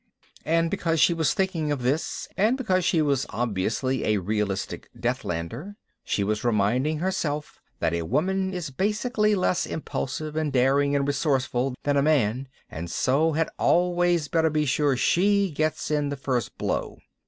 [0.45, 5.75] And because she was thinking of this and because she was obviously a realistic Deathlander,
[6.03, 11.75] she was reminding herself that a woman is basically less impulsive and daring and resourceful
[11.83, 16.57] than a man and so had always better be sure she gets in the first
[16.57, 16.97] blow.